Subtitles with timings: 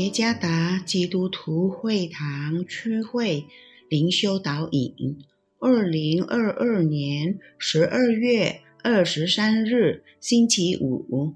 [0.00, 3.44] 耶加达基督徒会堂区会
[3.90, 5.18] 灵修导引，
[5.58, 11.34] 二零二二年十二月二十三日星期五，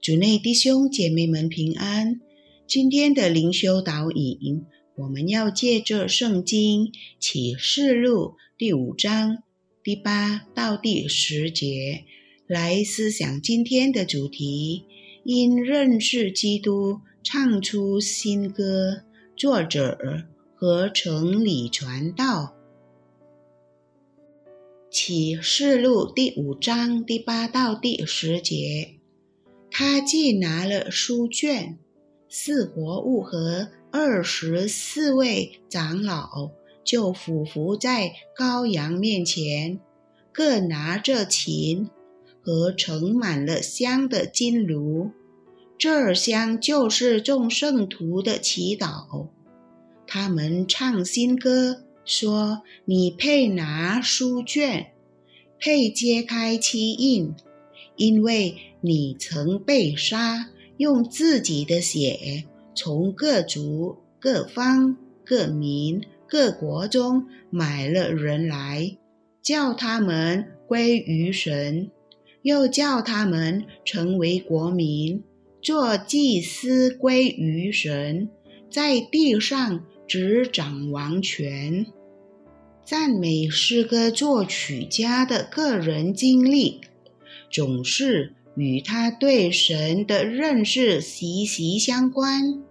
[0.00, 2.20] 主内弟兄姐妹们平安。
[2.64, 9.42] 今天的灵修导引，我们要借着圣经启示录第五章
[9.82, 12.04] 第八到第十节
[12.46, 14.84] 来思想今天的主题：
[15.24, 17.00] 因认识基督。
[17.22, 19.02] 唱出新歌，
[19.36, 20.24] 作者
[20.54, 22.56] 和城里传道。
[24.90, 28.94] 启示录第五章第八到第十节，
[29.70, 31.78] 他既拿了书卷，
[32.28, 36.50] 四活物和二十四位长老
[36.82, 39.78] 就俯伏在羔羊面前，
[40.32, 41.90] 各拿着琴
[42.42, 45.10] 和盛满了香的金炉。
[45.80, 49.28] 这香就是众圣徒的祈祷。
[50.06, 54.88] 他们唱新歌，说：“你配拿书卷，
[55.58, 57.34] 配揭开七印，
[57.96, 62.44] 因为你曾被杀，用自己的血
[62.74, 68.98] 从各族、各方、各民、各国中买了人来，
[69.40, 71.90] 叫他们归于神，
[72.42, 75.22] 又叫他们成为国民。”
[75.62, 78.28] 做祭司归于神，
[78.70, 81.86] 在地上执掌王权。
[82.84, 86.80] 赞美诗歌作曲家的个人经历，
[87.50, 92.62] 总是与他对神的认识息息相关。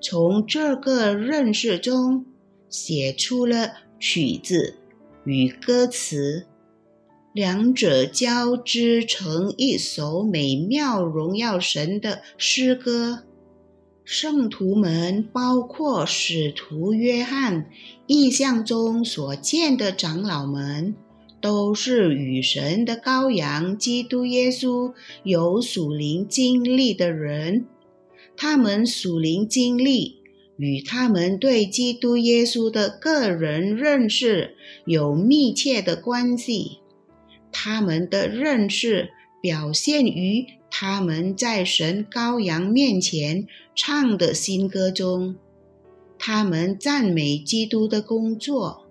[0.00, 2.26] 从这个认识中，
[2.68, 4.76] 写出了曲子
[5.24, 6.46] 与歌词。
[7.34, 13.24] 两者交织成一首美妙荣耀神的诗歌。
[14.04, 17.68] 圣徒们，包括使徒约翰
[18.06, 20.94] 意象中所见的长老们，
[21.40, 24.94] 都是与神的羔羊基督耶稣
[25.24, 27.66] 有属灵经历的人。
[28.36, 30.20] 他们属灵经历
[30.56, 36.78] 与他们对基督耶稣的个人认识有密切的关系。
[37.54, 39.08] 他们的认识
[39.40, 45.36] 表现于他们在神羔羊面前唱的新歌中。
[46.18, 48.86] 他们赞美基督的工作，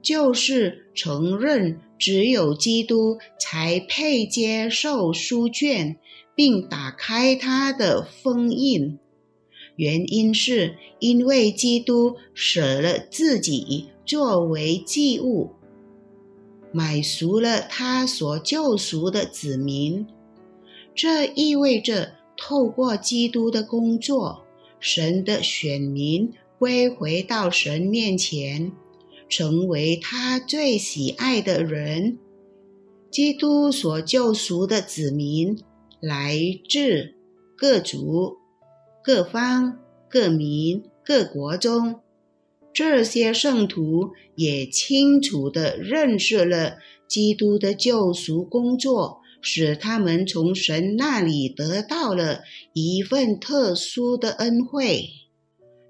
[0.00, 5.96] 就是承认只有基督才配接受书卷，
[6.34, 8.98] 并打开它的封印。
[9.74, 15.55] 原因是因为基督舍了自己作为祭物。
[16.76, 20.06] 买赎了他所救赎的子民，
[20.94, 24.44] 这意味着透过基督的工作，
[24.78, 28.72] 神的选民归回到神面前，
[29.26, 32.18] 成为他最喜爱的人。
[33.10, 35.58] 基督所救赎的子民
[35.98, 36.38] 来
[36.68, 37.14] 自
[37.56, 38.36] 各族、
[39.02, 39.78] 各方、
[40.10, 42.00] 各民、各国中。
[42.76, 46.76] 这些圣徒也清楚地认识了
[47.08, 52.42] 基督的救赎工作，使他们从神那里得到了
[52.74, 55.08] 一份特殊的恩惠，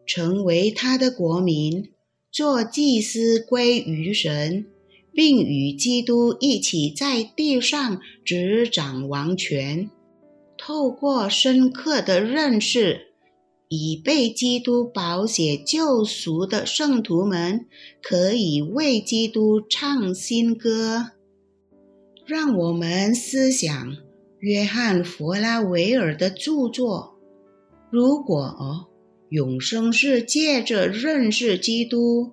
[0.07, 1.91] 成为他的国民，
[2.31, 4.67] 做祭司归于神，
[5.13, 9.91] 并与基督一起在地上执掌王权。
[10.57, 13.16] 透过深刻的认识。
[13.69, 17.67] 已被基督宝血救赎的圣徒们，
[18.01, 21.13] 可以为基督唱新歌。
[22.25, 23.97] 让我们思想
[24.39, 27.17] 约翰·弗拉维尔的著作：
[27.91, 28.89] 如果
[29.31, 32.33] 永生是借着认识基督，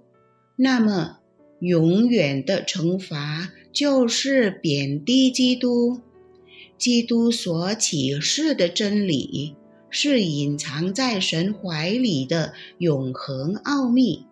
[0.56, 1.18] 那么
[1.60, 6.02] 永远的惩罚就是贬低基督。
[6.78, 9.56] 基督所启示的真理。
[9.94, 14.26] 是隐藏在神怀里的永恒奥秘。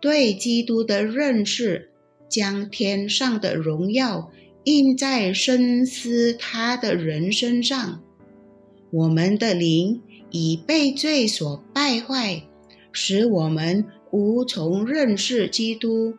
[0.00, 1.90] 对基督的认识，
[2.28, 4.30] 将天上的荣耀
[4.64, 8.02] 印在深思他的人身上。
[8.90, 12.42] 我们的灵已被罪所败坏，
[12.92, 16.14] 使我们无从认识基督。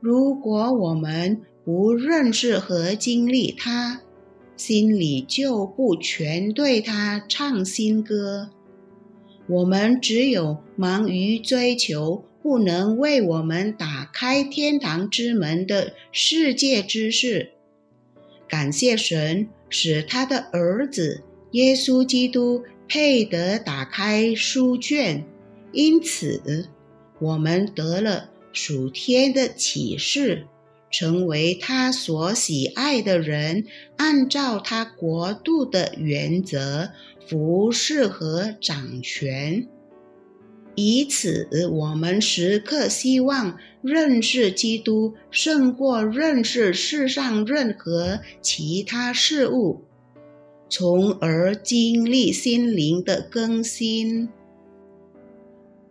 [0.00, 4.02] 如果我们不认识和经历他，
[4.60, 8.50] 心里就不全对他唱新歌。
[9.46, 17.52] 我们只有忙于追求不能为我们打开天堂之门的世界之事。
[18.46, 21.22] 感谢神，使他的儿子
[21.52, 25.24] 耶稣基督配得打开书卷，
[25.72, 26.68] 因此
[27.18, 30.46] 我们得了属天的启示，
[30.90, 33.64] 成为他所喜爱的人，
[33.96, 36.90] 按照他国度的原则
[37.28, 39.68] 服侍和掌权。
[40.74, 49.82] 以此，我们时刻希望认识基督，胜过认识世上任何其他事物，
[50.68, 54.28] 从而经历心灵的更新。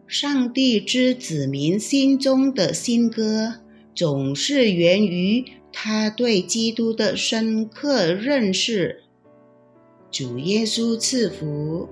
[0.08, 3.60] 上帝之子民心中的新歌，
[4.00, 5.44] 总是源于
[5.74, 9.04] 他对基督的深刻认识。
[10.10, 11.90] 主耶稣赐福。